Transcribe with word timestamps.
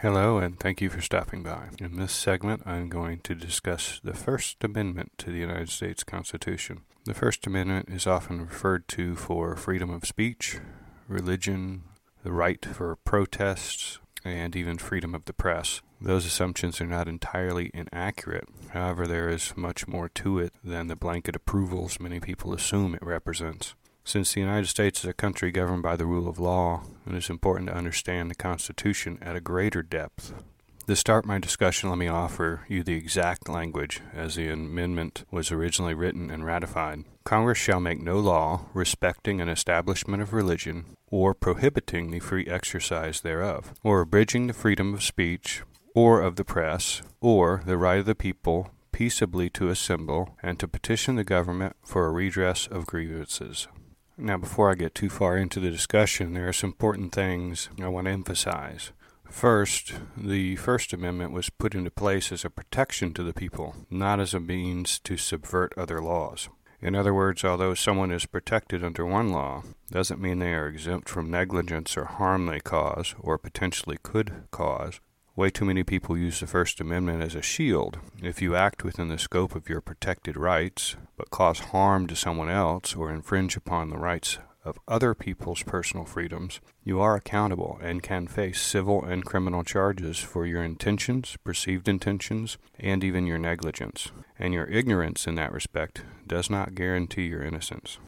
Hello, 0.00 0.38
and 0.38 0.60
thank 0.60 0.80
you 0.80 0.90
for 0.90 1.00
stopping 1.00 1.42
by. 1.42 1.70
In 1.80 1.96
this 1.96 2.12
segment, 2.12 2.62
I'm 2.64 2.88
going 2.88 3.18
to 3.24 3.34
discuss 3.34 4.00
the 4.04 4.14
First 4.14 4.62
Amendment 4.62 5.10
to 5.18 5.32
the 5.32 5.40
United 5.40 5.70
States 5.70 6.04
Constitution. 6.04 6.82
The 7.04 7.14
First 7.14 7.48
Amendment 7.48 7.88
is 7.88 8.06
often 8.06 8.42
referred 8.42 8.86
to 8.90 9.16
for 9.16 9.56
freedom 9.56 9.90
of 9.90 10.06
speech, 10.06 10.60
religion, 11.08 11.82
the 12.22 12.30
right 12.30 12.64
for 12.64 12.94
protests, 12.94 13.98
and 14.24 14.54
even 14.54 14.78
freedom 14.78 15.16
of 15.16 15.24
the 15.24 15.32
press. 15.32 15.82
Those 16.00 16.26
assumptions 16.26 16.80
are 16.80 16.86
not 16.86 17.08
entirely 17.08 17.72
inaccurate. 17.74 18.48
However, 18.70 19.04
there 19.08 19.28
is 19.28 19.56
much 19.56 19.88
more 19.88 20.08
to 20.10 20.38
it 20.38 20.52
than 20.62 20.86
the 20.86 20.94
blanket 20.94 21.34
approvals 21.34 21.98
many 21.98 22.20
people 22.20 22.54
assume 22.54 22.94
it 22.94 23.02
represents. 23.02 23.74
Since 24.08 24.32
the 24.32 24.40
United 24.40 24.68
States 24.68 25.00
is 25.00 25.04
a 25.04 25.12
country 25.12 25.50
governed 25.50 25.82
by 25.82 25.94
the 25.94 26.06
rule 26.06 26.28
of 26.28 26.38
law, 26.38 26.80
it 27.06 27.14
is 27.14 27.28
important 27.28 27.68
to 27.68 27.76
understand 27.76 28.30
the 28.30 28.34
Constitution 28.34 29.18
at 29.20 29.36
a 29.36 29.40
greater 29.40 29.82
depth. 29.82 30.32
To 30.86 30.96
start 30.96 31.26
my 31.26 31.38
discussion, 31.38 31.90
let 31.90 31.98
me 31.98 32.08
offer 32.08 32.62
you 32.68 32.82
the 32.82 32.96
exact 32.96 33.50
language 33.50 34.00
as 34.14 34.36
the 34.36 34.48
amendment 34.48 35.26
was 35.30 35.52
originally 35.52 35.92
written 35.92 36.30
and 36.30 36.42
ratified. 36.42 37.04
Congress 37.24 37.58
shall 37.58 37.80
make 37.80 38.00
no 38.00 38.18
law 38.18 38.62
respecting 38.72 39.42
an 39.42 39.50
establishment 39.50 40.22
of 40.22 40.32
religion, 40.32 40.86
or 41.10 41.34
prohibiting 41.34 42.10
the 42.10 42.18
free 42.18 42.46
exercise 42.46 43.20
thereof, 43.20 43.74
or 43.84 44.00
abridging 44.00 44.46
the 44.46 44.54
freedom 44.54 44.94
of 44.94 45.02
speech, 45.02 45.60
or 45.94 46.22
of 46.22 46.36
the 46.36 46.46
press, 46.46 47.02
or 47.20 47.62
the 47.66 47.76
right 47.76 47.98
of 47.98 48.06
the 48.06 48.14
people 48.14 48.70
peaceably 48.90 49.50
to 49.50 49.68
assemble 49.68 50.34
and 50.42 50.58
to 50.58 50.66
petition 50.66 51.16
the 51.16 51.24
government 51.24 51.76
for 51.84 52.06
a 52.06 52.10
redress 52.10 52.66
of 52.66 52.86
grievances. 52.86 53.68
Now, 54.20 54.36
before 54.36 54.68
I 54.68 54.74
get 54.74 54.96
too 54.96 55.08
far 55.08 55.36
into 55.36 55.60
the 55.60 55.70
discussion, 55.70 56.34
there 56.34 56.48
are 56.48 56.52
some 56.52 56.70
important 56.70 57.12
things 57.12 57.68
I 57.80 57.86
want 57.86 58.06
to 58.06 58.10
emphasize. 58.10 58.90
First, 59.30 59.94
the 60.16 60.56
First 60.56 60.92
Amendment 60.92 61.30
was 61.30 61.50
put 61.50 61.72
into 61.72 61.92
place 61.92 62.32
as 62.32 62.44
a 62.44 62.50
protection 62.50 63.14
to 63.14 63.22
the 63.22 63.32
people, 63.32 63.76
not 63.88 64.18
as 64.18 64.34
a 64.34 64.40
means 64.40 64.98
to 65.00 65.16
subvert 65.16 65.72
other 65.76 66.02
laws. 66.02 66.48
In 66.80 66.96
other 66.96 67.14
words, 67.14 67.44
although 67.44 67.74
someone 67.74 68.10
is 68.10 68.26
protected 68.26 68.82
under 68.82 69.06
one 69.06 69.30
law, 69.30 69.62
doesn't 69.88 70.20
mean 70.20 70.40
they 70.40 70.52
are 70.52 70.66
exempt 70.66 71.08
from 71.08 71.30
negligence 71.30 71.96
or 71.96 72.06
harm 72.06 72.46
they 72.46 72.58
cause 72.58 73.14
or 73.20 73.38
potentially 73.38 73.98
could 74.02 74.46
cause 74.50 74.98
Way 75.38 75.50
too 75.50 75.64
many 75.64 75.84
people 75.84 76.18
use 76.18 76.40
the 76.40 76.48
First 76.48 76.80
Amendment 76.80 77.22
as 77.22 77.36
a 77.36 77.42
shield. 77.42 77.98
If 78.20 78.42
you 78.42 78.56
act 78.56 78.82
within 78.82 79.06
the 79.06 79.18
scope 79.18 79.54
of 79.54 79.68
your 79.68 79.80
protected 79.80 80.36
rights, 80.36 80.96
but 81.16 81.30
cause 81.30 81.60
harm 81.60 82.08
to 82.08 82.16
someone 82.16 82.50
else 82.50 82.96
or 82.96 83.12
infringe 83.12 83.56
upon 83.56 83.90
the 83.90 83.98
rights 83.98 84.40
of 84.64 84.80
other 84.88 85.14
people's 85.14 85.62
personal 85.62 86.04
freedoms, 86.04 86.60
you 86.82 87.00
are 87.00 87.14
accountable 87.14 87.78
and 87.80 88.02
can 88.02 88.26
face 88.26 88.60
civil 88.60 89.04
and 89.04 89.24
criminal 89.24 89.62
charges 89.62 90.18
for 90.18 90.44
your 90.44 90.64
intentions, 90.64 91.36
perceived 91.44 91.86
intentions, 91.86 92.58
and 92.76 93.04
even 93.04 93.24
your 93.24 93.38
negligence. 93.38 94.10
And 94.40 94.52
your 94.52 94.66
ignorance 94.66 95.28
in 95.28 95.36
that 95.36 95.52
respect 95.52 96.02
does 96.26 96.50
not 96.50 96.74
guarantee 96.74 97.26
your 97.26 97.44
innocence. 97.44 97.98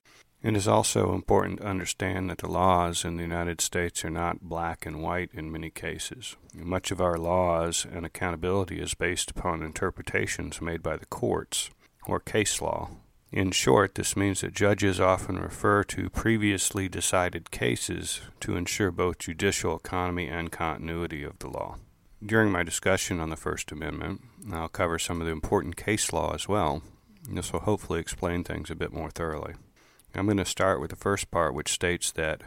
It 0.43 0.57
is 0.57 0.67
also 0.67 1.13
important 1.15 1.61
to 1.61 1.67
understand 1.67 2.31
that 2.31 2.39
the 2.39 2.51
laws 2.51 3.05
in 3.05 3.17
the 3.17 3.23
United 3.23 3.61
States 3.61 4.03
are 4.07 4.11
not 4.11 4.41
black 4.41 4.87
and 4.87 5.03
white 5.03 5.31
in 5.35 5.53
many 5.53 5.69
cases. 5.69 6.37
Much 6.55 6.91
of 6.91 6.99
our 7.01 7.19
laws 7.19 7.87
and 7.91 8.07
accountability 8.07 8.81
is 8.81 8.95
based 8.95 9.31
upon 9.31 9.63
interpretations 9.63 10.63
made 10.63 10.83
by 10.83 10.97
the 10.97 11.05
courts, 11.05 11.69
or 12.07 12.21
case 12.21 12.63
law. 12.63 12.89
In 13.31 13.51
short, 13.51 13.95
this 13.97 14.17
means 14.17 14.41
that 14.41 14.55
judges 14.55 14.99
often 14.99 15.39
refer 15.39 15.85
to 15.85 16.09
previously 16.09 16.89
decided 16.89 17.51
cases 17.51 18.23
to 18.41 18.57
ensure 18.57 18.91
both 18.91 19.19
judicial 19.19 19.77
economy 19.77 20.27
and 20.27 20.51
continuity 20.51 21.23
of 21.23 21.39
the 21.39 21.49
law. 21.49 21.77
During 22.25 22.51
my 22.51 22.63
discussion 22.63 23.21
on 23.21 23.29
the 23.29 23.37
First 23.37 23.71
Amendment, 23.73 24.23
I'll 24.51 24.69
cover 24.69 24.99
some 24.99 25.21
of 25.21 25.27
the 25.27 25.33
important 25.33 25.77
case 25.77 26.13
law 26.15 26.35
as 26.35 26.49
well. 26.49 26.83
This 27.29 27.53
will 27.53 27.61
hopefully 27.61 28.01
explain 28.01 28.43
things 28.43 28.71
a 28.71 28.75
bit 28.75 28.93
more 28.93 29.11
thoroughly. 29.11 29.55
I'm 30.15 30.27
going 30.27 30.37
to 30.39 30.45
start 30.45 30.81
with 30.81 30.91
the 30.91 30.97
first 30.97 31.31
part, 31.31 31.55
which 31.55 31.73
states 31.73 32.11
that 32.13 32.43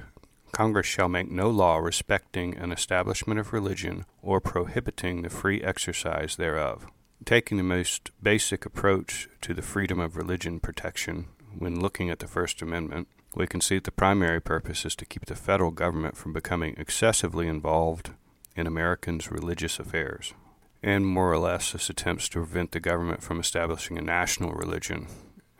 Congress 0.51 0.85
shall 0.85 1.09
make 1.09 1.31
no 1.31 1.49
law 1.49 1.77
respecting 1.77 2.55
an 2.57 2.71
establishment 2.71 3.39
of 3.39 3.53
religion 3.53 4.05
or 4.21 4.39
prohibiting 4.39 5.21
the 5.21 5.29
free 5.29 5.63
exercise 5.63 6.35
thereof. 6.35 6.85
Taking 7.25 7.57
the 7.57 7.63
most 7.63 8.11
basic 8.21 8.65
approach 8.65 9.29
to 9.41 9.53
the 9.53 9.61
freedom 9.61 9.99
of 9.99 10.17
religion 10.17 10.59
protection 10.59 11.27
when 11.57 11.79
looking 11.79 12.09
at 12.09 12.19
the 12.19 12.27
First 12.27 12.61
Amendment, 12.61 13.07
we 13.33 13.47
can 13.47 13.61
see 13.61 13.75
that 13.75 13.85
the 13.85 13.91
primary 13.91 14.41
purpose 14.41 14.85
is 14.85 14.95
to 14.97 15.05
keep 15.05 15.25
the 15.25 15.35
federal 15.35 15.71
government 15.71 16.17
from 16.17 16.33
becoming 16.33 16.75
excessively 16.77 17.47
involved 17.47 18.11
in 18.55 18.67
Americans' 18.67 19.31
religious 19.31 19.79
affairs. 19.79 20.33
And 20.83 21.07
more 21.07 21.31
or 21.31 21.39
less, 21.39 21.71
this 21.71 21.89
attempts 21.89 22.27
to 22.29 22.39
prevent 22.39 22.73
the 22.73 22.79
government 22.79 23.23
from 23.23 23.39
establishing 23.39 23.97
a 23.97 24.01
national 24.01 24.51
religion 24.51 25.07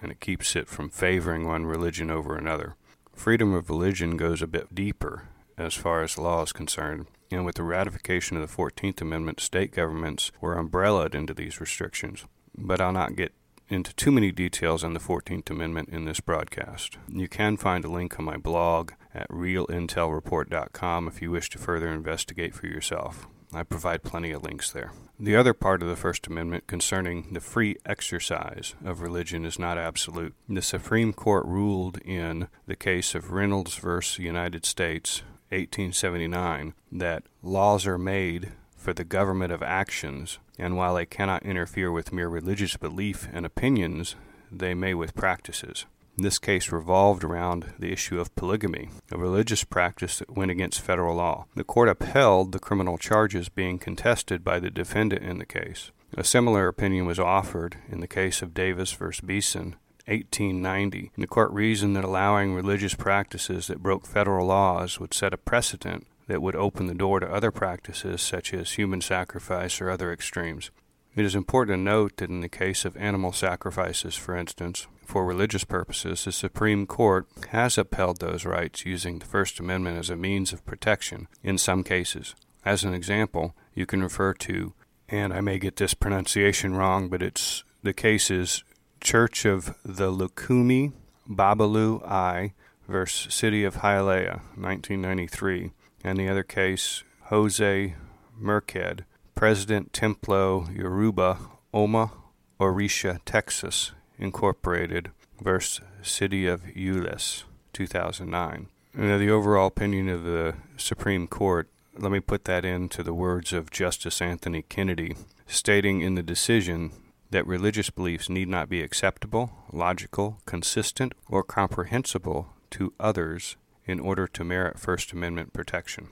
and 0.03 0.12
it 0.12 0.19
keeps 0.19 0.56
it 0.56 0.68
from 0.68 0.90
favoring 0.90 1.47
one 1.47 1.66
religion 1.66 2.12
over 2.12 2.36
another. 2.36 2.75
Freedom 3.16 3.53
of 3.53 3.69
religion 3.69 4.18
goes 4.18 4.41
a 4.41 4.47
bit 4.47 4.75
deeper 4.75 5.30
as 5.58 5.74
far 5.74 6.03
as 6.03 6.18
law 6.18 6.44
is 6.44 6.52
concerned, 6.52 7.08
and 7.31 7.46
with 7.46 7.56
the 7.56 7.64
ratification 7.64 8.38
of 8.38 8.47
the 8.47 8.56
14th 8.56 9.02
Amendment, 9.02 9.40
state 9.40 9.72
governments 9.72 10.31
were 10.42 10.58
umbrellaed 10.58 11.16
into 11.16 11.34
these 11.34 11.62
restrictions. 11.62 12.25
But 12.56 12.81
I'll 12.81 12.92
not 12.92 13.16
get 13.16 13.34
into 13.69 13.96
too 13.96 14.12
many 14.12 14.31
details 14.31 14.84
on 14.84 14.94
the 14.94 15.00
14th 15.00 15.50
Amendment 15.50 15.90
in 15.90 16.06
this 16.06 16.19
broadcast. 16.19 16.97
You 17.08 17.28
can 17.28 17.56
find 17.58 17.86
a 17.86 17.90
link 17.90 18.19
on 18.19 18.25
my 18.25 18.38
blog 18.38 18.92
at 19.13 19.30
realintelreport.com 19.30 21.08
if 21.08 21.22
you 21.22 21.31
wish 21.31 21.50
to 21.52 21.58
further 21.58 21.88
investigate 21.88 22.53
for 22.53 22.68
yourself. 22.68 23.28
I 23.56 23.64
provide 23.64 24.03
plenty 24.03 24.31
of 24.31 24.44
links 24.44 24.72
there. 24.72 24.91
The 25.19 25.36
other 25.36 25.53
part 25.53 25.84
of 25.84 25.90
the 25.90 25.96
First 25.96 26.28
Amendment 26.28 26.68
concerning 26.68 27.34
the 27.34 27.40
free 27.40 27.78
exercise 27.86 28.74
of 28.84 29.02
religion 29.02 29.46
is 29.46 29.59
not 29.59 29.78
absolute. 29.78 30.34
The 30.50 30.62
Supreme 30.62 31.14
Court 31.14 31.46
ruled 31.46 32.00
in 32.00 32.47
the 32.66 32.75
case 32.75 33.13
of 33.13 33.31
Reynolds 33.31 33.75
v. 33.75 34.24
United 34.24 34.66
States, 34.66 35.22
1879, 35.50 36.74
that 36.92 37.24
laws 37.44 37.86
are 37.86 37.97
made 37.97 38.53
for 38.75 38.92
the 38.92 39.03
government 39.03 39.53
of 39.53 39.62
actions, 39.62 40.40
and 40.58 40.75
while 40.75 40.96
they 40.96 41.06
cannot 41.06 41.44
interfere 41.44 41.92
with 41.92 42.12
mere 42.12 42.28
religious 42.28 42.75
belief 42.75 43.28
and 43.31 43.46
opinions, 43.46 44.16
they 44.52 44.74
may 44.74 44.94
with 44.94 45.16
practices. 45.16 45.86
This 46.16 46.38
case 46.38 46.72
revolved 46.72 47.24
around 47.24 47.74
the 47.79 47.91
issue 47.91 48.19
of 48.19 48.35
polygamy, 48.35 48.90
a 49.12 49.18
religious 49.18 49.63
practice 49.63 50.19
that 50.19 50.35
went 50.35 50.51
against 50.51 50.79
federal 50.79 51.16
law. 51.16 51.46
The 51.56 51.63
court 51.63 51.90
upheld 51.90 52.51
the 52.51 52.59
criminal 52.59 53.00
charges 53.00 53.50
being 53.50 53.79
contested 53.79 54.44
by 54.44 54.59
the 54.59 54.69
defendant 54.69 55.24
in 55.24 55.40
the 55.40 55.46
case. 55.46 55.91
A 56.16 56.24
similar 56.24 56.68
opinion 56.68 57.07
was 57.07 57.18
offered 57.18 57.78
in 57.90 58.00
the 58.00 58.07
case 58.07 58.44
of 58.44 58.53
Davis 58.53 58.91
v. 58.91 59.06
Beason, 59.25 59.75
1890. 60.06 61.12
The 61.18 61.27
court 61.27 61.51
reasoned 61.51 61.95
that 61.95 62.04
allowing 62.04 62.54
religious 62.54 62.94
practices 62.94 63.65
that 63.65 63.81
broke 63.81 64.06
federal 64.06 64.45
laws 64.45 65.00
would 65.00 65.15
set 65.15 65.33
a 65.33 65.38
precedent 65.38 66.06
that 66.27 66.44
would 66.44 66.56
open 66.56 66.86
the 66.86 66.94
door 66.94 67.21
to 67.21 67.33
other 67.33 67.50
practices 67.50 68.21
such 68.21 68.54
as 68.54 68.74
human 68.74 69.01
sacrifice 69.01 69.81
or 69.81 69.89
other 69.89 70.13
extremes. 70.13 70.69
It 71.15 71.25
is 71.25 71.36
important 71.36 71.77
to 71.77 71.81
note 71.81 72.18
that 72.18 72.30
in 72.30 72.42
the 72.42 72.50
case 72.50 72.86
of 72.86 72.98
animal 72.98 73.31
sacrifices, 73.31 74.15
for 74.15 74.36
instance, 74.36 74.88
for 75.05 75.25
religious 75.25 75.63
purposes, 75.63 76.25
the 76.25 76.31
Supreme 76.31 76.85
Court 76.85 77.27
has 77.50 77.77
upheld 77.77 78.19
those 78.19 78.45
rights 78.45 78.85
using 78.85 79.19
the 79.19 79.25
First 79.25 79.59
Amendment 79.59 79.97
as 79.97 80.09
a 80.09 80.15
means 80.15 80.53
of 80.53 80.65
protection 80.65 81.27
in 81.44 81.57
some 81.57 81.83
cases. 81.83 82.35
As 82.65 82.83
an 82.83 82.94
example, 82.94 83.55
you 83.73 83.85
can 83.85 84.01
refer 84.01 84.33
to, 84.33 84.73
and 85.09 85.33
I 85.33 85.41
may 85.41 85.59
get 85.59 85.75
this 85.75 85.94
pronunciation 85.94 86.75
wrong, 86.75 87.09
but 87.09 87.21
it's 87.21 87.63
the 87.81 87.94
case 87.94 88.31
is 88.31 88.63
Church 89.01 89.45
of 89.45 89.75
the 89.83 90.11
Lukumi 90.11 90.94
Babalu 91.29 92.05
Aye 92.09 92.53
versus 92.88 93.33
City 93.33 93.63
of 93.63 93.75
Hialeah, 93.77 94.41
1993, 94.55 95.71
and 96.03 96.17
the 96.17 96.29
other 96.29 96.44
case, 96.44 97.03
Jose 97.23 97.95
Merced, 98.38 99.01
President 99.35 99.94
Templo 99.94 100.67
Yoruba, 100.69 101.38
Omo, 101.73 102.11
Orisha, 102.59 103.19
Texas, 103.25 103.91
Incorporated 104.24 105.12
versus 105.42 105.81
City 106.02 106.48
of 106.48 106.62
Euless, 106.75 107.44
2009. 107.74 108.68
Now, 108.94 109.18
the 109.18 109.30
overall 109.30 109.68
opinion 109.68 110.08
of 110.08 110.24
the 110.24 110.56
Supreme 110.78 111.28
Court, 111.28 111.68
let 111.98 112.10
me 112.10 112.22
put 112.22 112.46
that 112.46 112.64
into 112.64 113.04
the 113.04 113.14
words 113.14 113.52
of 113.52 113.70
Justice 113.70 114.22
Anthony 114.22 114.62
Kennedy, 114.62 115.18
stating 115.46 116.00
in 116.00 116.16
the 116.16 116.24
decision 116.24 116.92
that 117.31 117.46
religious 117.46 117.90
beliefs 117.90 118.30
need 118.30 118.48
not 118.48 118.70
be 118.70 118.81
acceptable, 118.81 119.52
logical, 119.74 120.40
consistent, 120.46 121.14
or 121.28 121.44
comprehensible 121.44 122.54
to 122.70 122.94
others 123.02 123.58
in 123.86 124.00
order 124.00 124.25
to 124.28 124.46
merit 124.46 124.80
First 124.80 125.12
Amendment 125.12 125.52
protection. 125.52 126.08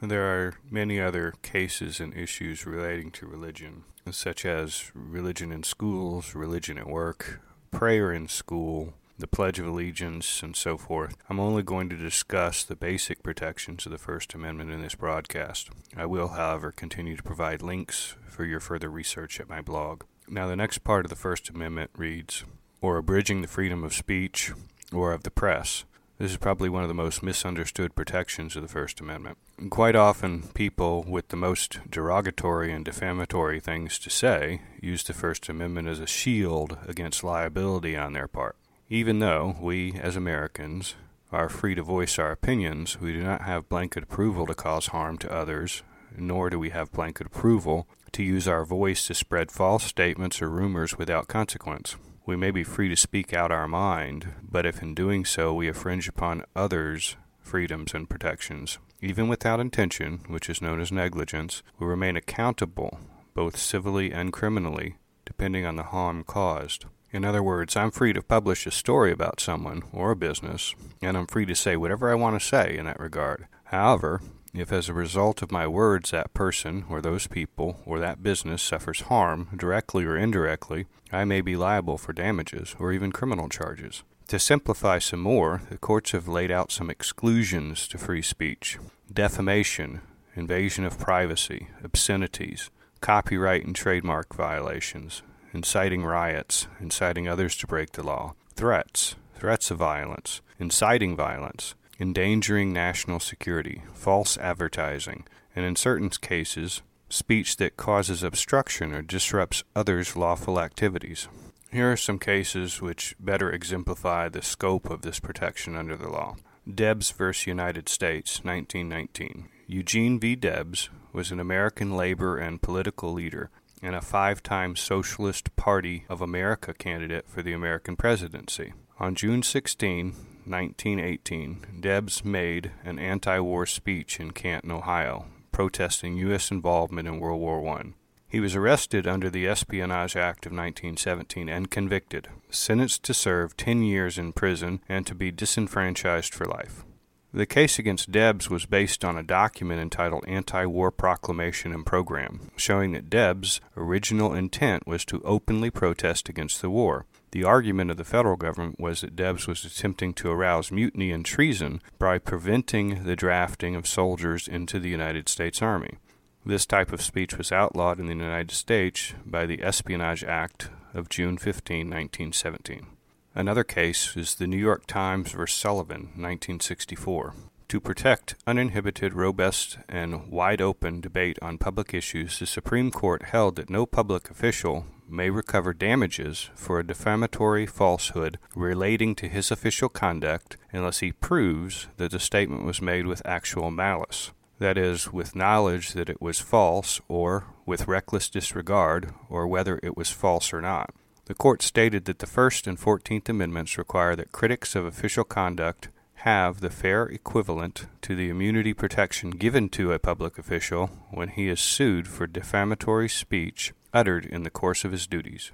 There 0.00 0.24
are 0.24 0.54
many 0.70 1.00
other 1.00 1.34
cases 1.42 2.00
and 2.00 2.14
issues 2.14 2.66
relating 2.66 3.10
to 3.12 3.26
religion, 3.26 3.84
such 4.10 4.44
as 4.44 4.90
religion 4.94 5.50
in 5.50 5.62
schools, 5.62 6.34
religion 6.34 6.76
at 6.78 6.88
work, 6.88 7.40
prayer 7.70 8.12
in 8.12 8.28
school, 8.28 8.94
the 9.18 9.26
Pledge 9.26 9.58
of 9.58 9.66
Allegiance, 9.66 10.42
and 10.42 10.56
so 10.56 10.76
forth. 10.76 11.16
I'm 11.30 11.40
only 11.40 11.62
going 11.62 11.88
to 11.88 11.96
discuss 11.96 12.64
the 12.64 12.76
basic 12.76 13.22
protections 13.22 13.86
of 13.86 13.92
the 13.92 13.98
First 13.98 14.34
Amendment 14.34 14.72
in 14.72 14.82
this 14.82 14.96
broadcast. 14.96 15.70
I 15.96 16.06
will, 16.06 16.28
however, 16.28 16.72
continue 16.72 17.16
to 17.16 17.22
provide 17.22 17.62
links 17.62 18.16
for 18.28 18.44
your 18.44 18.60
further 18.60 18.90
research 18.90 19.40
at 19.40 19.48
my 19.48 19.60
blog. 19.60 20.02
Now, 20.28 20.48
the 20.48 20.56
next 20.56 20.78
part 20.78 21.06
of 21.06 21.10
the 21.10 21.16
First 21.16 21.48
Amendment 21.48 21.90
reads, 21.96 22.44
or 22.80 22.96
abridging 22.96 23.40
the 23.40 23.48
freedom 23.48 23.84
of 23.84 23.94
speech 23.94 24.52
or 24.92 25.12
of 25.12 25.22
the 25.22 25.30
press. 25.30 25.84
This 26.24 26.32
is 26.32 26.38
probably 26.38 26.70
one 26.70 26.82
of 26.82 26.88
the 26.88 26.94
most 26.94 27.22
misunderstood 27.22 27.94
protections 27.94 28.56
of 28.56 28.62
the 28.62 28.68
First 28.68 28.98
Amendment. 28.98 29.36
Quite 29.68 29.94
often, 29.94 30.44
people 30.54 31.04
with 31.06 31.28
the 31.28 31.36
most 31.36 31.80
derogatory 31.90 32.72
and 32.72 32.82
defamatory 32.82 33.60
things 33.60 33.98
to 33.98 34.08
say 34.08 34.62
use 34.80 35.04
the 35.04 35.12
First 35.12 35.50
Amendment 35.50 35.86
as 35.86 36.00
a 36.00 36.06
shield 36.06 36.78
against 36.88 37.24
liability 37.24 37.94
on 37.94 38.14
their 38.14 38.26
part. 38.26 38.56
Even 38.88 39.18
though 39.18 39.54
we, 39.60 40.00
as 40.00 40.16
Americans, 40.16 40.94
are 41.30 41.50
free 41.50 41.74
to 41.74 41.82
voice 41.82 42.18
our 42.18 42.30
opinions, 42.30 42.98
we 42.98 43.12
do 43.12 43.22
not 43.22 43.42
have 43.42 43.68
blanket 43.68 44.04
approval 44.04 44.46
to 44.46 44.54
cause 44.54 44.86
harm 44.86 45.18
to 45.18 45.30
others, 45.30 45.82
nor 46.16 46.48
do 46.48 46.58
we 46.58 46.70
have 46.70 46.90
blanket 46.90 47.26
approval 47.26 47.86
to 48.12 48.22
use 48.22 48.48
our 48.48 48.64
voice 48.64 49.06
to 49.08 49.14
spread 49.14 49.52
false 49.52 49.84
statements 49.84 50.40
or 50.40 50.48
rumors 50.48 50.96
without 50.96 51.28
consequence. 51.28 51.96
We 52.26 52.36
may 52.36 52.50
be 52.50 52.64
free 52.64 52.88
to 52.88 52.96
speak 52.96 53.34
out 53.34 53.52
our 53.52 53.68
mind, 53.68 54.32
but 54.42 54.64
if 54.64 54.80
in 54.80 54.94
doing 54.94 55.26
so 55.26 55.52
we 55.52 55.68
infringe 55.68 56.08
upon 56.08 56.44
others' 56.56 57.16
freedoms 57.38 57.92
and 57.92 58.08
protections, 58.08 58.78
even 59.02 59.28
without 59.28 59.60
intention, 59.60 60.20
which 60.28 60.48
is 60.48 60.62
known 60.62 60.80
as 60.80 60.90
negligence, 60.90 61.62
we 61.78 61.86
remain 61.86 62.16
accountable, 62.16 62.98
both 63.34 63.58
civilly 63.58 64.10
and 64.10 64.32
criminally, 64.32 64.96
depending 65.26 65.66
on 65.66 65.76
the 65.76 65.82
harm 65.82 66.24
caused. 66.24 66.86
In 67.10 67.26
other 67.26 67.42
words, 67.42 67.76
I'm 67.76 67.90
free 67.90 68.14
to 68.14 68.22
publish 68.22 68.66
a 68.66 68.70
story 68.70 69.12
about 69.12 69.38
someone 69.38 69.82
or 69.92 70.12
a 70.12 70.16
business, 70.16 70.74
and 71.02 71.18
I'm 71.18 71.26
free 71.26 71.44
to 71.44 71.54
say 71.54 71.76
whatever 71.76 72.10
I 72.10 72.14
want 72.14 72.40
to 72.40 72.46
say 72.46 72.76
in 72.78 72.86
that 72.86 72.98
regard. 72.98 73.48
However, 73.64 74.22
if 74.54 74.72
as 74.72 74.88
a 74.88 74.94
result 74.94 75.42
of 75.42 75.50
my 75.50 75.66
words 75.66 76.10
that 76.10 76.32
person 76.32 76.84
or 76.88 77.00
those 77.00 77.26
people 77.26 77.80
or 77.84 77.98
that 77.98 78.22
business 78.22 78.62
suffers 78.62 79.02
harm, 79.02 79.48
directly 79.56 80.04
or 80.04 80.16
indirectly, 80.16 80.86
I 81.12 81.24
may 81.24 81.40
be 81.40 81.56
liable 81.56 81.98
for 81.98 82.12
damages 82.12 82.76
or 82.78 82.92
even 82.92 83.12
criminal 83.12 83.48
charges. 83.48 84.04
To 84.28 84.38
simplify 84.38 85.00
some 85.00 85.20
more, 85.20 85.62
the 85.68 85.76
courts 85.76 86.12
have 86.12 86.28
laid 86.28 86.50
out 86.50 86.72
some 86.72 86.88
exclusions 86.88 87.86
to 87.88 87.98
free 87.98 88.22
speech 88.22 88.78
defamation, 89.12 90.00
invasion 90.34 90.84
of 90.84 90.98
privacy, 90.98 91.68
obscenities, 91.84 92.70
copyright 93.00 93.66
and 93.66 93.76
trademark 93.76 94.34
violations, 94.34 95.22
inciting 95.52 96.04
riots, 96.04 96.68
inciting 96.80 97.28
others 97.28 97.54
to 97.56 97.66
break 97.66 97.92
the 97.92 98.02
law, 98.02 98.34
threats, 98.56 99.16
threats 99.34 99.70
of 99.70 99.78
violence, 99.78 100.40
inciting 100.58 101.14
violence, 101.14 101.74
endangering 101.98 102.72
national 102.72 103.20
security, 103.20 103.82
false 103.94 104.36
advertising, 104.38 105.24
and 105.54 105.64
in 105.64 105.76
certain 105.76 106.10
cases, 106.10 106.82
speech 107.08 107.56
that 107.56 107.76
causes 107.76 108.22
obstruction 108.22 108.92
or 108.92 109.02
disrupts 109.02 109.62
others' 109.76 110.16
lawful 110.16 110.60
activities. 110.60 111.28
Here 111.70 111.90
are 111.90 111.96
some 111.96 112.18
cases 112.18 112.80
which 112.80 113.16
better 113.18 113.50
exemplify 113.50 114.28
the 114.28 114.42
scope 114.42 114.90
of 114.90 115.02
this 115.02 115.20
protection 115.20 115.76
under 115.76 115.96
the 115.96 116.08
law. 116.08 116.36
Debs 116.72 117.10
v. 117.10 117.32
United 117.46 117.88
States, 117.88 118.44
1919. 118.44 119.48
Eugene 119.66 120.20
V. 120.20 120.36
Debs 120.36 120.88
was 121.12 121.30
an 121.30 121.40
American 121.40 121.96
labor 121.96 122.38
and 122.38 122.62
political 122.62 123.12
leader 123.12 123.50
and 123.82 123.94
a 123.94 124.00
five 124.00 124.42
time 124.42 124.76
Socialist 124.76 125.54
Party 125.56 126.04
of 126.08 126.20
America 126.20 126.72
candidate 126.72 127.28
for 127.28 127.42
the 127.42 127.52
American 127.52 127.96
presidency. 127.96 128.72
On 128.98 129.14
June 129.14 129.42
16, 129.42 130.14
1918, 130.46 131.80
Debs 131.80 132.24
made 132.24 132.72
an 132.84 132.98
anti 132.98 133.38
war 133.38 133.66
speech 133.66 134.20
in 134.20 134.32
Canton, 134.32 134.70
Ohio, 134.70 135.26
protesting 135.52 136.16
U.S. 136.18 136.50
involvement 136.50 137.08
in 137.08 137.20
World 137.20 137.40
War 137.40 137.66
I. 137.78 137.94
He 138.26 138.40
was 138.40 138.56
arrested 138.56 139.06
under 139.06 139.30
the 139.30 139.46
Espionage 139.46 140.16
Act 140.16 140.46
of 140.46 140.52
1917 140.52 141.48
and 141.48 141.70
convicted, 141.70 142.28
sentenced 142.50 143.04
to 143.04 143.14
serve 143.14 143.56
10 143.56 143.82
years 143.82 144.18
in 144.18 144.32
prison 144.32 144.80
and 144.88 145.06
to 145.06 145.14
be 145.14 145.30
disenfranchised 145.30 146.34
for 146.34 146.44
life. 146.44 146.84
The 147.32 147.46
case 147.46 147.80
against 147.80 148.12
Debs 148.12 148.48
was 148.48 148.64
based 148.64 149.04
on 149.04 149.18
a 149.18 149.22
document 149.24 149.80
entitled 149.80 150.24
Anti 150.28 150.66
War 150.66 150.92
Proclamation 150.92 151.72
and 151.72 151.84
Program, 151.84 152.52
showing 152.56 152.92
that 152.92 153.10
Debs' 153.10 153.60
original 153.76 154.32
intent 154.32 154.86
was 154.86 155.04
to 155.06 155.22
openly 155.22 155.70
protest 155.70 156.28
against 156.28 156.62
the 156.62 156.70
war. 156.70 157.06
The 157.34 157.42
argument 157.42 157.90
of 157.90 157.96
the 157.96 158.04
federal 158.04 158.36
government 158.36 158.78
was 158.78 159.00
that 159.00 159.16
Debs 159.16 159.48
was 159.48 159.64
attempting 159.64 160.14
to 160.14 160.30
arouse 160.30 160.70
mutiny 160.70 161.10
and 161.10 161.26
treason 161.26 161.82
by 161.98 162.18
preventing 162.18 163.02
the 163.02 163.16
drafting 163.16 163.74
of 163.74 163.88
soldiers 163.88 164.46
into 164.46 164.78
the 164.78 164.88
United 164.88 165.28
States 165.28 165.60
Army. 165.60 165.98
This 166.46 166.64
type 166.64 166.92
of 166.92 167.02
speech 167.02 167.36
was 167.36 167.50
outlawed 167.50 167.98
in 167.98 168.06
the 168.06 168.14
United 168.14 168.52
States 168.52 169.14
by 169.26 169.46
the 169.46 169.64
Espionage 169.64 170.22
Act 170.22 170.70
of 170.94 171.08
June 171.08 171.36
15, 171.36 171.78
1917. 171.78 172.86
Another 173.34 173.64
case 173.64 174.16
is 174.16 174.36
the 174.36 174.46
New 174.46 174.56
York 174.56 174.86
Times 174.86 175.32
v. 175.32 175.44
Sullivan, 175.48 176.12
1964. 176.14 177.34
To 177.66 177.80
protect 177.80 178.36
uninhibited, 178.46 179.12
robust, 179.12 179.78
and 179.88 180.28
wide 180.30 180.60
open 180.60 181.00
debate 181.00 181.40
on 181.42 181.58
public 181.58 181.92
issues, 181.94 182.38
the 182.38 182.46
Supreme 182.46 182.92
Court 182.92 183.22
held 183.22 183.56
that 183.56 183.68
no 183.68 183.86
public 183.86 184.30
official 184.30 184.86
may 185.08 185.30
recover 185.30 185.72
damages 185.72 186.50
for 186.54 186.78
a 186.78 186.86
defamatory 186.86 187.66
falsehood 187.66 188.38
relating 188.54 189.14
to 189.14 189.28
his 189.28 189.50
official 189.50 189.88
conduct 189.88 190.56
unless 190.72 191.00
he 191.00 191.12
proves 191.12 191.88
that 191.96 192.10
the 192.10 192.18
statement 192.18 192.64
was 192.64 192.82
made 192.82 193.06
with 193.06 193.22
actual 193.24 193.70
malice. 193.70 194.32
That 194.58 194.78
is, 194.78 195.12
with 195.12 195.34
knowledge 195.34 195.92
that 195.92 196.08
it 196.08 196.22
was 196.22 196.40
false, 196.40 197.00
or 197.08 197.46
with 197.66 197.88
reckless 197.88 198.28
disregard, 198.28 199.12
or 199.28 199.46
whether 199.48 199.80
it 199.82 199.96
was 199.96 200.10
false 200.10 200.52
or 200.52 200.60
not. 200.60 200.94
The 201.26 201.34
court 201.34 201.62
stated 201.62 202.04
that 202.04 202.18
the 202.18 202.26
First 202.26 202.66
and 202.66 202.78
Fourteenth 202.78 203.28
Amendments 203.28 203.78
require 203.78 204.14
that 204.14 204.32
critics 204.32 204.76
of 204.76 204.84
official 204.84 205.24
conduct 205.24 205.88
have 206.24 206.60
the 206.60 206.70
fair 206.70 207.04
equivalent 207.04 207.86
to 208.02 208.14
the 208.14 208.28
immunity 208.28 208.72
protection 208.72 209.30
given 209.30 209.68
to 209.70 209.92
a 209.92 209.98
public 209.98 210.38
official 210.38 210.86
when 211.10 211.28
he 211.28 211.48
is 211.48 211.60
sued 211.60 212.06
for 212.06 212.26
defamatory 212.26 213.08
speech 213.08 213.72
uttered 213.94 214.26
in 214.26 214.42
the 214.42 214.50
course 214.50 214.84
of 214.84 214.92
his 214.92 215.06
duties. 215.06 215.52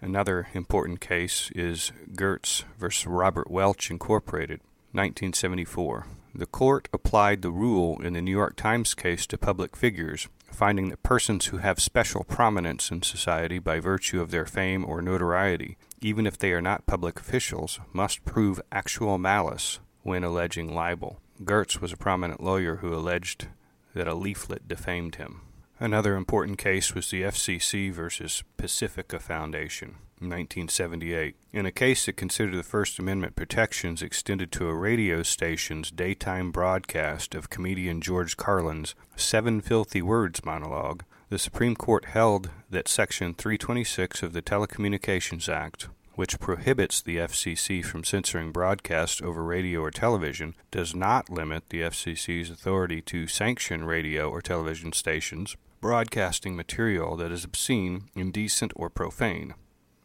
Another 0.00 0.48
important 0.54 1.00
case 1.00 1.50
is 1.54 1.92
Gertz 2.14 2.64
v. 2.78 2.88
Robert 3.06 3.50
Welch 3.50 3.90
Incorporated, 3.90 4.60
1974. 4.92 6.06
The 6.34 6.46
court 6.46 6.88
applied 6.92 7.42
the 7.42 7.50
rule 7.50 8.00
in 8.00 8.12
the 8.12 8.22
New 8.22 8.30
York 8.30 8.54
Times 8.54 8.94
case 8.94 9.26
to 9.26 9.36
public 9.36 9.76
figures, 9.76 10.28
finding 10.52 10.88
that 10.88 11.02
persons 11.02 11.46
who 11.46 11.58
have 11.58 11.80
special 11.80 12.22
prominence 12.24 12.90
in 12.90 13.02
society 13.02 13.58
by 13.58 13.80
virtue 13.80 14.20
of 14.22 14.30
their 14.30 14.46
fame 14.46 14.84
or 14.84 15.02
notoriety, 15.02 15.76
even 16.00 16.26
if 16.26 16.38
they 16.38 16.52
are 16.52 16.62
not 16.62 16.86
public 16.86 17.18
officials, 17.18 17.80
must 17.92 18.24
prove 18.24 18.60
actual 18.70 19.18
malice 19.18 19.80
when 20.02 20.22
alleging 20.22 20.72
libel. 20.72 21.20
Gertz 21.42 21.80
was 21.80 21.92
a 21.92 21.96
prominent 21.96 22.40
lawyer 22.42 22.76
who 22.76 22.94
alleged 22.94 23.48
that 23.94 24.08
a 24.08 24.14
leaflet 24.14 24.68
defamed 24.68 25.16
him. 25.16 25.40
Another 25.82 26.14
important 26.14 26.58
case 26.58 26.94
was 26.94 27.08
the 27.08 27.22
FCC 27.22 27.90
versus 27.90 28.44
Pacifica 28.58 29.18
Foundation. 29.18 29.96
1978, 30.16 31.36
in 31.54 31.64
a 31.64 31.72
case 31.72 32.04
that 32.04 32.18
considered 32.18 32.54
the 32.54 32.62
First 32.62 32.98
Amendment 32.98 33.34
protections 33.34 34.02
extended 34.02 34.52
to 34.52 34.68
a 34.68 34.74
radio 34.74 35.22
station's 35.22 35.90
daytime 35.90 36.50
broadcast 36.50 37.34
of 37.34 37.48
comedian 37.48 38.02
George 38.02 38.36
Carlin's 38.36 38.94
Seven 39.16 39.62
Filthy 39.62 40.02
Words 40.02 40.44
monologue, 40.44 41.02
the 41.30 41.38
Supreme 41.38 41.74
Court 41.74 42.04
held 42.04 42.50
that 42.68 42.86
Section 42.86 43.32
326 43.32 44.22
of 44.22 44.34
the 44.34 44.42
Telecommunications 44.42 45.48
Act, 45.48 45.88
which 46.12 46.38
prohibits 46.38 47.00
the 47.00 47.16
FCC 47.16 47.82
from 47.82 48.04
censoring 48.04 48.52
broadcasts 48.52 49.22
over 49.22 49.42
radio 49.42 49.80
or 49.80 49.90
television, 49.90 50.54
does 50.70 50.94
not 50.94 51.30
limit 51.30 51.70
the 51.70 51.80
FCC's 51.80 52.50
authority 52.50 53.00
to 53.00 53.26
sanction 53.26 53.84
radio 53.84 54.28
or 54.28 54.42
television 54.42 54.92
stations 54.92 55.56
broadcasting 55.80 56.56
material 56.56 57.16
that 57.16 57.32
is 57.32 57.44
obscene, 57.44 58.10
indecent, 58.14 58.72
or 58.76 58.90
profane. 58.90 59.54